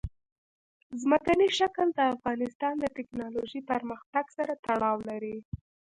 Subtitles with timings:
[1.01, 5.37] ځمکنی شکل د افغانستان د تکنالوژۍ پرمختګ سره تړاو لري.